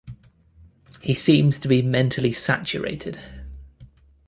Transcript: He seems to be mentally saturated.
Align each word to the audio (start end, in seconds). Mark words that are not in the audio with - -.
He 1.03 1.13
seems 1.13 1.59
to 1.59 1.67
be 1.67 1.83
mentally 1.83 2.31
saturated. 2.33 3.19